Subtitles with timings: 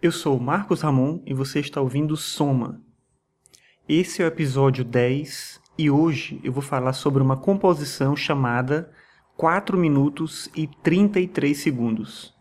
[0.00, 2.80] Eu sou Marcos Ramon e você está ouvindo Soma.
[3.88, 8.92] Esse é o episódio 10 e hoje eu vou falar sobre uma composição chamada
[9.36, 12.32] 4 minutos e 33 segundos.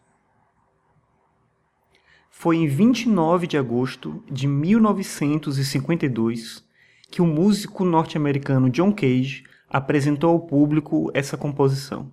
[2.30, 6.64] Foi em 29 de agosto de 1952
[7.10, 12.12] que o músico norte-americano John Cage apresentou ao público essa composição.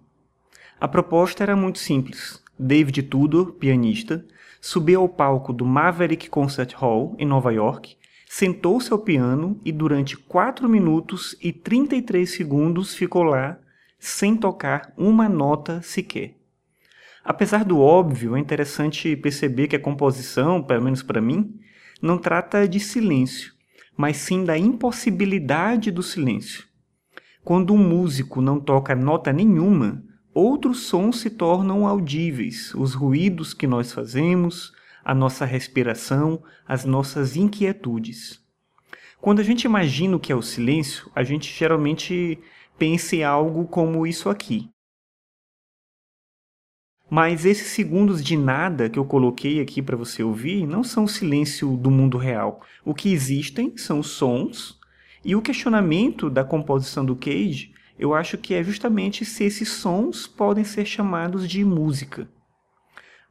[0.81, 2.43] A proposta era muito simples.
[2.59, 4.25] David Tudor, pianista,
[4.65, 10.17] subiu ao palco do Maverick Concert Hall, em Nova York, sentou-se ao piano e durante
[10.17, 13.59] 4 minutos e 33 segundos ficou lá,
[13.99, 16.35] sem tocar uma nota sequer.
[17.23, 21.61] Apesar do óbvio, é interessante perceber que a composição, pelo menos para mim,
[22.01, 23.53] não trata de silêncio,
[23.95, 26.65] mas sim da impossibilidade do silêncio.
[27.45, 30.03] Quando um músico não toca nota nenhuma,
[30.35, 34.73] outros sons se tornam audíveis, os ruídos que nós fazemos,
[35.05, 38.43] a nossa respiração, as nossas inquietudes.
[39.21, 42.39] Quando a gente imagina o que é o silêncio, a gente geralmente
[42.77, 44.69] pensa em algo como isso aqui.
[47.09, 51.09] Mas esses segundos de nada que eu coloquei aqui para você ouvir não são o
[51.09, 52.61] silêncio do mundo real.
[52.85, 54.81] O que existem são sons,
[55.25, 60.27] e o questionamento da composição do Cage eu acho que é justamente se esses sons
[60.27, 62.29] podem ser chamados de música.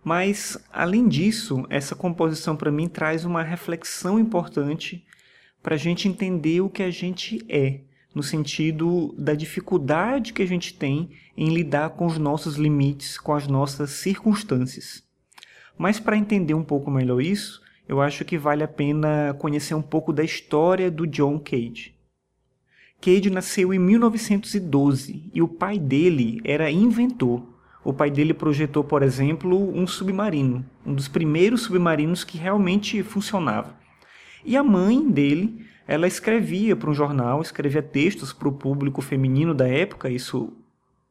[0.03, 5.05] Mas, além disso, essa composição para mim traz uma reflexão importante
[5.61, 7.81] para a gente entender o que a gente é,
[8.13, 13.33] no sentido da dificuldade que a gente tem em lidar com os nossos limites, com
[13.33, 15.03] as nossas circunstâncias.
[15.77, 19.81] Mas, para entender um pouco melhor isso, eu acho que vale a pena conhecer um
[19.81, 21.92] pouco da história do John Cage.
[23.03, 27.43] Cade nasceu em 1912 e o pai dele era inventor.
[27.83, 33.75] O pai dele projetou, por exemplo, um submarino, um dos primeiros submarinos que realmente funcionava.
[34.45, 39.53] E a mãe dele, ela escrevia para um jornal, escrevia textos para o público feminino
[39.53, 40.53] da época, isso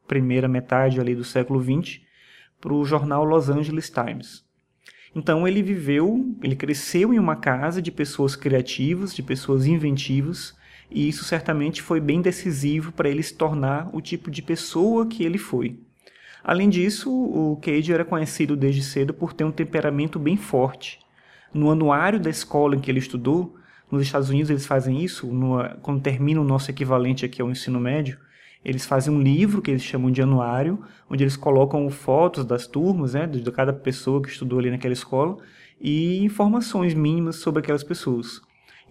[0.09, 2.00] primeira metade ali do século XX,
[2.59, 4.43] para o jornal Los Angeles Times.
[5.15, 10.55] Então ele viveu, ele cresceu em uma casa de pessoas criativas, de pessoas inventivas,
[10.95, 15.25] e isso certamente foi bem decisivo para ele se tornar o tipo de pessoa que
[15.25, 15.79] ele foi.
[16.45, 20.99] Além disso, o Cage era conhecido desde cedo por ter um temperamento bem forte.
[21.55, 23.57] No anuário da escola em que ele estudou,
[23.91, 25.31] nos Estados Unidos eles fazem isso,
[25.83, 28.19] quando termina o nosso equivalente aqui ao ensino médio,
[28.65, 30.79] eles fazem um livro que eles chamam de anuário,
[31.11, 35.39] onde eles colocam fotos das turmas, né, de cada pessoa que estudou ali naquela escola,
[35.81, 38.41] e informações mínimas sobre aquelas pessoas.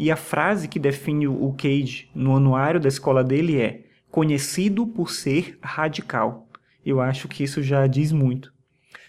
[0.02, 5.12] E a frase que define o Cage no anuário da escola dele é: conhecido por
[5.12, 6.50] ser radical.
[6.84, 8.52] Eu acho que isso já diz muito.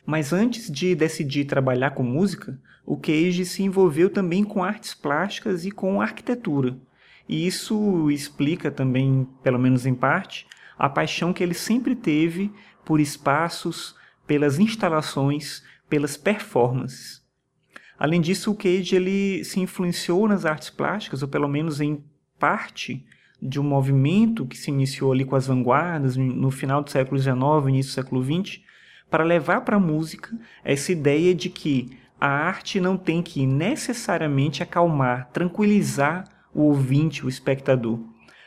[0.05, 5.65] Mas antes de decidir trabalhar com música, o Cage se envolveu também com artes plásticas
[5.65, 6.77] e com arquitetura.
[7.27, 10.47] E isso explica também, pelo menos em parte,
[10.79, 12.53] a paixão que ele sempre teve
[12.85, 17.22] por espaços, pelas instalações, pelas performances.
[18.03, 22.03] Além disso, o Cage ele se influenciou nas artes plásticas, ou pelo menos em
[22.37, 23.07] parte
[23.41, 27.39] de um movimento que se iniciou ali com as vanguardas no final do século XIX,
[27.69, 28.61] início do século XX,
[29.09, 34.65] para levar para a música essa ideia de que a arte não tem que necessariamente
[34.65, 38.01] acalmar, tranquilizar o ouvinte, o espectador.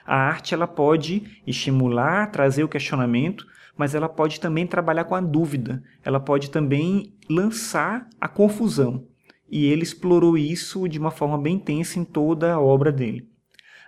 [0.06, 5.22] A arte ela pode estimular, trazer o questionamento, mas ela pode também trabalhar com a
[5.22, 9.15] dúvida, ela pode também lançar a confusão
[9.50, 13.28] e ele explorou isso de uma forma bem intensa em toda a obra dele.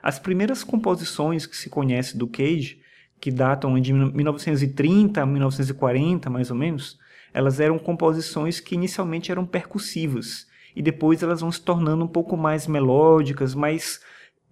[0.02, 2.80] As primeiras composições que se conhece do Cage,
[3.20, 7.00] que datam de 1930 a 1940, mais ou menos,
[7.34, 12.38] elas eram composições que inicialmente eram percussivas e depois elas vão se tornando um pouco
[12.38, 14.00] mais melódicas, mas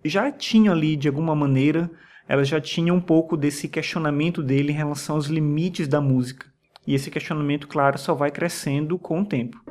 [0.04, 1.90] já tinham ali de alguma maneira,
[2.28, 6.48] elas já tinham um pouco desse questionamento dele em relação aos limites da música.
[6.86, 9.65] E esse questionamento, claro, só vai crescendo com o tempo.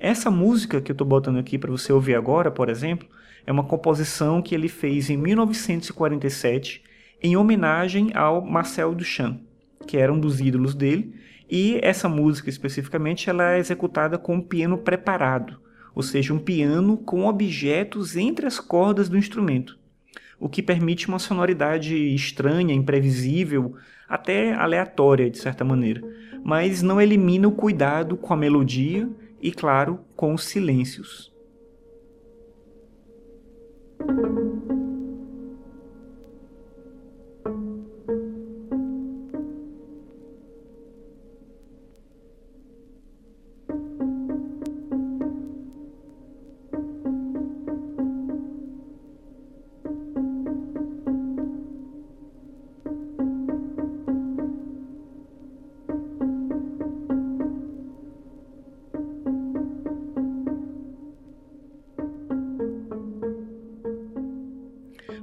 [0.00, 3.08] Essa música que eu estou botando aqui para você ouvir agora, por exemplo,
[3.44, 6.82] é uma composição que ele fez em 1947
[7.20, 9.40] em homenagem ao Marcel Duchamp,
[9.88, 11.14] que era um dos ídolos dele,
[11.50, 15.58] e essa música especificamente ela é executada com um piano preparado,
[15.96, 19.76] ou seja, um piano com objetos entre as cordas do instrumento,
[20.38, 23.74] o que permite uma sonoridade estranha, imprevisível,
[24.08, 26.02] até aleatória de certa maneira,
[26.44, 29.08] mas não elimina o cuidado com a melodia
[29.40, 31.32] e, claro, com os silêncios.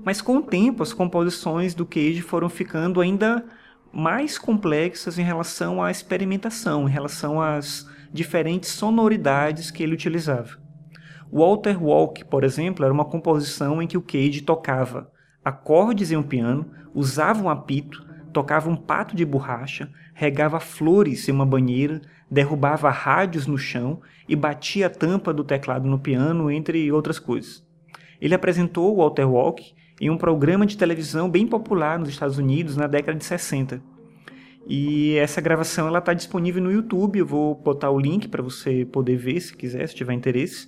[0.06, 3.44] Mas com o tempo, as composições do Cage foram ficando ainda
[3.92, 10.60] mais complexas em relação à experimentação, em relação às diferentes sonoridades que ele utilizava.
[11.32, 15.12] Walter Walk, por exemplo, era uma composição em que o Cage tocava
[15.44, 21.32] acordes em um piano, usava um apito, tocava um pato de borracha, regava flores em
[21.32, 22.00] uma banheira,
[22.30, 27.66] derrubava rádios no chão e batia a tampa do teclado no piano, entre outras coisas.
[28.22, 32.88] Ele apresentou Walter Walk em um programa de televisão bem popular nos Estados Unidos na
[32.88, 33.82] década de 60.
[34.68, 37.20] E essa gravação ela está disponível no YouTube.
[37.20, 40.68] Eu vou botar o link para você poder ver se quiser, se tiver interesse.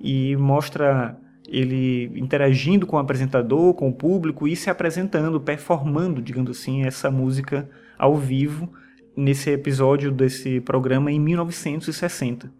[0.00, 1.18] E mostra
[1.48, 7.10] ele interagindo com o apresentador, com o público e se apresentando, performando, digamos assim, essa
[7.10, 8.72] música ao vivo
[9.16, 12.50] nesse episódio desse programa em 1960.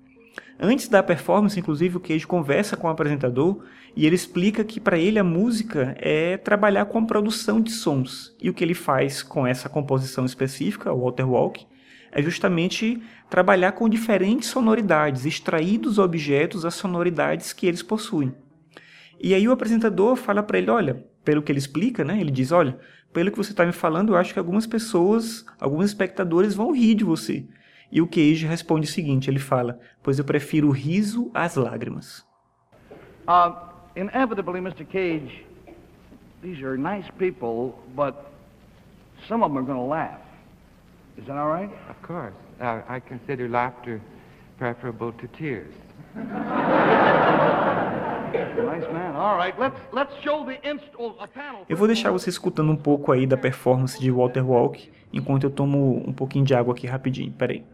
[0.58, 3.62] Antes da performance, inclusive, o Cage conversa com o apresentador
[3.94, 8.34] e ele explica que para ele a música é trabalhar com a produção de sons.
[8.40, 11.66] E o que ele faz com essa composição específica, o Walter Walk,
[12.10, 18.34] é justamente trabalhar com diferentes sonoridades, extrair dos objetos as sonoridades que eles possuem.
[19.20, 22.18] E aí o apresentador fala para ele, olha, pelo que ele explica, né?
[22.18, 22.78] Ele diz, olha,
[23.12, 26.94] pelo que você está me falando, eu acho que algumas pessoas, alguns espectadores vão rir
[26.94, 27.46] de você.
[27.90, 32.26] E o Cage responde o seguinte, ele fala, pois eu prefiro o riso às lágrimas.
[33.28, 33.54] Uh,
[33.94, 34.84] inevitably, Mr.
[34.84, 35.46] Cage,
[36.42, 38.14] these are nice people, but
[39.28, 40.20] some of them are going to laugh.
[41.16, 41.70] Is that all right?
[41.88, 42.34] Of course.
[42.60, 44.00] Uh, I consider laughter
[44.58, 45.72] preferable to tears.
[51.68, 55.50] Eu vou deixar você escutando um pouco aí da performance de Walter Walk, enquanto eu
[55.50, 57.32] tomo um pouquinho de água aqui rapidinho.
[57.32, 57.64] Peraí.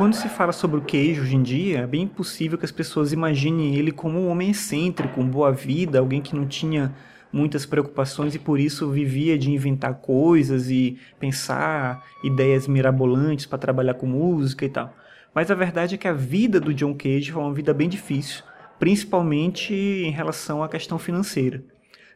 [0.00, 3.12] Quando se fala sobre o queijo hoje em dia, é bem possível que as pessoas
[3.12, 6.94] imaginem ele como um homem excêntrico, um boa vida, alguém que não tinha
[7.30, 13.92] muitas preocupações e por isso vivia de inventar coisas e pensar ideias mirabolantes para trabalhar
[13.92, 14.96] com música e tal.
[15.34, 18.42] Mas a verdade é que a vida do John Cage foi uma vida bem difícil,
[18.78, 21.62] principalmente em relação à questão financeira.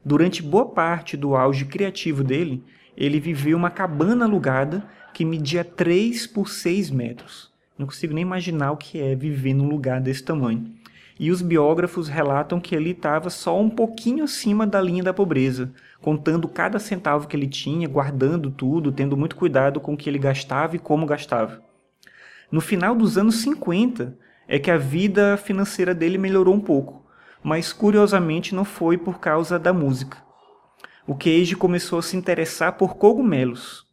[0.03, 2.65] Durante boa parte do auge criativo dele,
[2.97, 4.83] ele viveu uma cabana alugada
[5.13, 7.53] que media 3 por 6 metros.
[7.77, 10.73] Não consigo nem imaginar o que é viver num lugar desse tamanho.
[11.19, 15.73] E os biógrafos relatam que ele estava só um pouquinho acima da linha da pobreza,
[16.01, 20.19] contando cada centavo que ele tinha, guardando tudo, tendo muito cuidado com o que ele
[20.19, 21.63] gastava e como gastava.
[22.51, 27.05] No final dos anos 50 é que a vida financeira dele melhorou um pouco,
[27.43, 30.19] mas curiosamente não foi por causa da música.
[31.07, 33.87] O Cage começou a se interessar por cogumelos,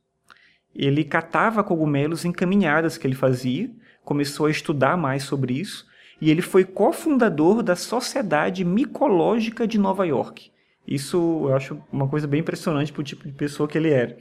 [0.75, 3.69] ele catava cogumelos em caminhadas que ele fazia,
[4.03, 5.85] começou a estudar mais sobre isso,
[6.19, 10.51] e ele foi cofundador da Sociedade Micológica de Nova York.
[10.87, 14.17] Isso eu acho uma coisa bem impressionante para o tipo de pessoa que ele era.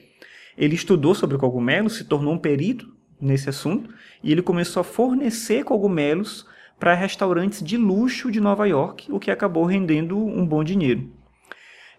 [0.57, 3.93] Ele estudou sobre cogumelos, se tornou um perito nesse assunto,
[4.23, 6.47] e ele começou a fornecer cogumelos
[6.79, 11.11] para restaurantes de luxo de Nova York, o que acabou rendendo um bom dinheiro.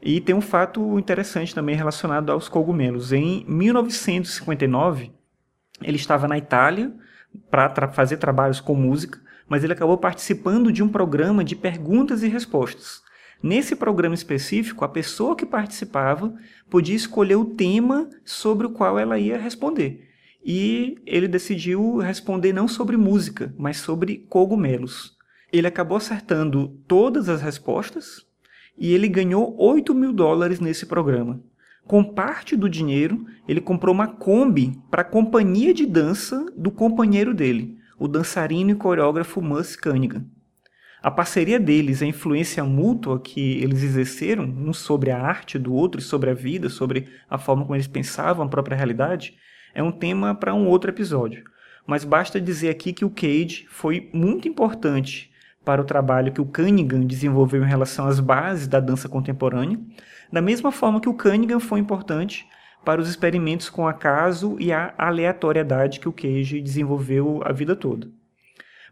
[0.02, 3.14] E tem um fato interessante também relacionado aos cogumelos.
[3.14, 5.12] Em 1959,
[5.82, 6.92] ele estava na Itália
[7.50, 12.24] para tra fazer trabalhos com música, mas ele acabou participando de um programa de perguntas
[12.24, 13.02] e respostas.
[13.44, 16.34] Nesse programa específico, a pessoa que participava
[16.70, 20.08] podia escolher o tema sobre o qual ela ia responder.
[20.44, 25.16] E ele decidiu responder não sobre música, mas sobre cogumelos.
[25.52, 28.26] Ele acabou acertando todas as respostas,
[28.78, 31.42] e ele ganhou 8 mil dólares nesse programa.
[31.86, 37.34] Com parte do dinheiro, ele comprou uma Kombi para a companhia de dança do companheiro
[37.34, 40.26] dele, o dançarino e coreógrafo Mus Cunningham.
[41.02, 46.00] A parceria deles, a influência mútua que eles exerceram, um sobre a arte do outro
[46.00, 49.36] sobre a vida, sobre a forma como eles pensavam a própria realidade,
[49.74, 51.44] é um tema para um outro episódio.
[51.88, 55.31] Mas basta dizer aqui que o Cage foi muito importante
[55.64, 59.80] para o trabalho que o Cunningham desenvolveu em relação às bases da dança contemporânea,
[60.32, 62.48] da mesma forma que o Cunningham foi importante
[62.84, 68.10] para os experimentos com acaso e a aleatoriedade que o Cage desenvolveu a vida toda.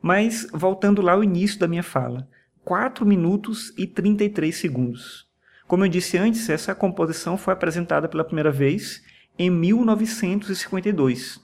[0.01, 2.27] Mas, voltando lá ao início da minha fala,
[2.63, 5.27] 4 minutos e 33 segundos.
[5.67, 9.03] Como eu disse antes, essa composição foi apresentada pela primeira vez
[9.37, 11.39] em 1952.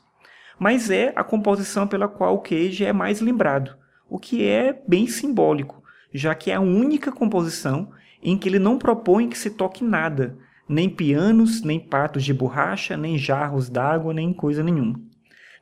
[0.59, 3.75] Mas é a composição pela qual o Cage é mais lembrado,
[4.09, 5.83] o que é bem simbólico,
[6.13, 10.37] já que é a única composição em que ele não propõe que se toque nada,
[10.67, 14.99] nem pianos, nem patos de borracha, nem jarros d'água, nem coisa nenhuma.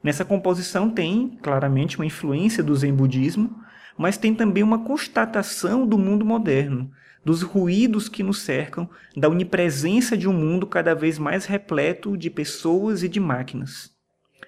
[0.01, 3.63] Nessa composição tem, claramente, uma influência do Zen budismo,
[3.97, 6.91] mas tem também uma constatação do mundo moderno,
[7.23, 12.29] dos ruídos que nos cercam, da onipresença de um mundo cada vez mais repleto de
[12.29, 13.91] pessoas e de máquinas.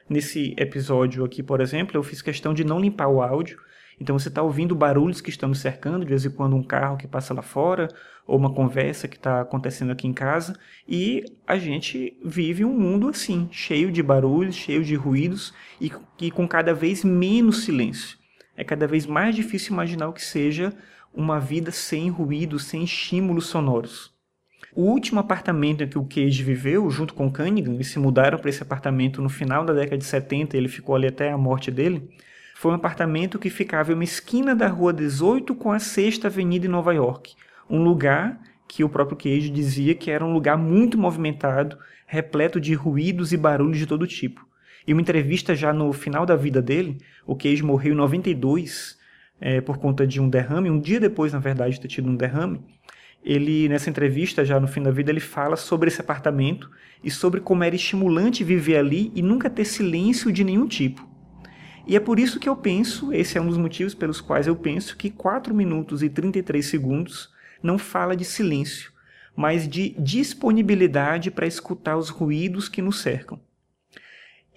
[0.10, 3.60] Nesse episódio aqui, por exemplo, eu fiz questão de não limpar o áudio,
[4.00, 6.98] então você está ouvindo barulhos que estão nos cercando, de vez em quando um carro
[6.98, 7.88] que passa lá fora,
[8.28, 13.08] ou uma conversa que está acontecendo aqui em casa, e a gente vive um mundo
[13.08, 18.18] assim, cheio de barulhos, cheio de ruídos e, e com cada vez menos silêncio.
[18.58, 20.74] É cada vez mais difícil imaginar o que seja
[21.14, 24.14] uma vida sem ruídos, sem estímulos sonoros.
[24.76, 28.50] O último apartamento em que o Cage viveu, junto com Cunningham, eles se mudaram para
[28.50, 32.10] esse apartamento no final da década de 70, ele ficou ali até a morte dele,
[32.58, 36.66] foi um apartamento que ficava em uma esquina da Rua 18 com a Sexta Avenida
[36.66, 37.36] em Nova York.
[37.70, 42.74] Um lugar que o próprio Cage dizia que era um lugar muito movimentado, repleto de
[42.74, 44.48] ruídos e barulhos de todo tipo.
[44.88, 46.98] Em uma entrevista já no final da vida dele,
[47.28, 48.98] o Cage morreu em 92
[49.42, 52.16] é, por conta de um derrame, um dia depois, na verdade, de ter tido um
[52.16, 52.62] derrame.
[53.22, 56.72] Ele, nessa entrevista, já no fim da vida, ele fala sobre esse apartamento
[57.04, 61.15] e sobre como era estimulante viver ali e nunca ter silêncio de nenhum tipo.
[61.88, 64.56] E é por isso que eu penso, esse é um dos motivos pelos quais eu
[64.56, 67.30] penso que 4 minutos e 33 segundos
[67.62, 68.92] não fala de silêncio,
[69.36, 73.40] mas de disponibilidade para escutar os ruídos que nos cercam.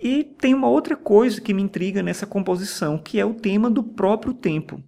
[0.01, 3.83] E tem uma outra coisa que me intriga nessa composição, que é o tema do
[3.83, 4.83] próprio tempo.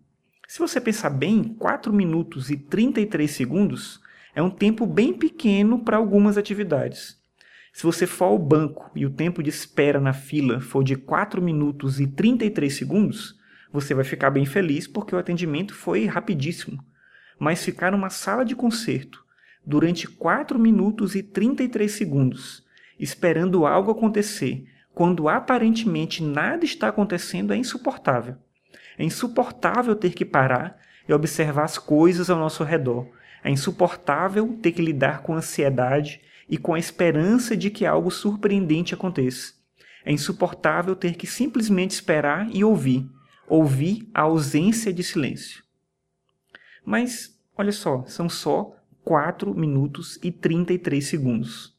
[0.46, 4.00] Se você pensar bem, 4 minutos e 33 segundos
[4.34, 7.19] é um tempo bem pequeno para algumas atividades.
[7.72, 11.40] Se você for ao banco e o tempo de espera na fila for de 4
[11.40, 13.38] minutos e 33 segundos,
[13.72, 16.82] você vai ficar bem feliz porque o atendimento foi rapidíssimo.
[17.38, 19.24] Mas ficar numa sala de concerto
[19.64, 22.64] durante 4 minutos e 33 segundos,
[22.98, 28.36] esperando algo acontecer, quando aparentemente nada está acontecendo, é insuportável.
[28.98, 30.76] É insuportável ter que parar
[31.08, 33.08] e observar as coisas ao nosso redor.
[33.42, 36.20] É insuportável ter que lidar com ansiedade
[36.50, 39.54] e com a esperança de que algo surpreendente aconteça.
[40.04, 43.08] É insuportável ter que simplesmente esperar e ouvir,
[43.46, 45.62] ouvir a ausência de silêncio.
[46.84, 51.74] Mas, olha só, são só 4 minutos e 33 segundos.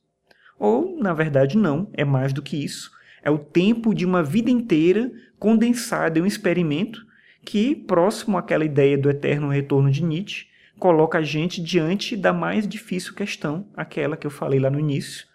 [0.58, 2.92] Ou, na verdade, não, é mais do que isso.
[3.24, 7.06] É o tempo de uma vida inteira condensado em um experimento
[7.44, 10.51] que, próximo àquela ideia do eterno retorno de Nietzsche,
[10.82, 15.28] coloca a gente diante da mais difícil questão, aquela que eu falei lá no início,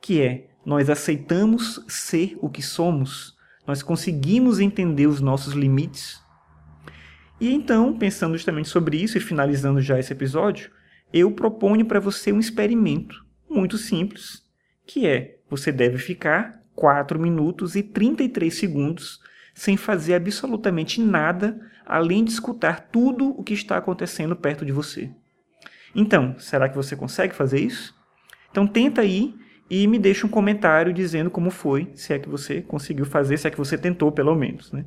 [0.00, 3.36] que é: nós aceitamos ser o que somos?
[3.66, 6.24] Nós conseguimos entender os nossos limites?
[7.40, 10.70] E então, pensando justamente sobre isso e finalizando já esse episódio,
[11.12, 14.44] eu proponho para você um experimento muito simples,
[14.86, 19.18] que é: você deve ficar 4 minutos e 33 segundos
[19.56, 25.10] sem fazer absolutamente nada além de escutar tudo o que está acontecendo perto de você.
[25.94, 27.94] Então, será que você consegue fazer isso?
[28.50, 29.34] Então tenta aí
[29.70, 33.48] e me deixa um comentário dizendo como foi, se é que você conseguiu fazer, se
[33.48, 34.84] é que você tentou pelo menos, né?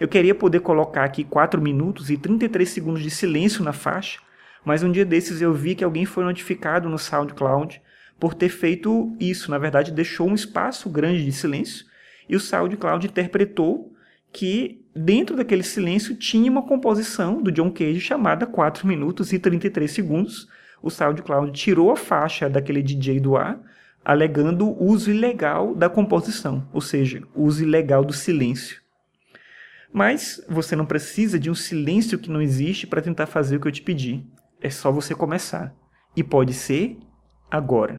[0.00, 4.20] Eu queria poder colocar aqui 4 minutos e 33 segundos de silêncio na faixa,
[4.64, 7.82] mas um dia desses eu vi que alguém foi notificado no SoundCloud
[8.18, 9.50] por ter feito isso.
[9.50, 11.84] Na verdade, deixou um espaço grande de silêncio
[12.26, 13.97] e o SoundCloud interpretou
[14.32, 19.90] que dentro daquele silêncio tinha uma composição do John Cage chamada 4 minutos e 33
[19.90, 20.48] segundos.
[20.82, 23.60] O SoundCloud tirou a faixa daquele DJ do ar,
[24.04, 28.80] alegando o uso ilegal da composição, ou seja, o uso ilegal do silêncio.
[29.92, 33.68] Mas você não precisa de um silêncio que não existe para tentar fazer o que
[33.68, 34.24] eu te pedi.
[34.60, 35.74] É só você começar.
[36.16, 36.98] E pode ser
[37.50, 37.96] agora.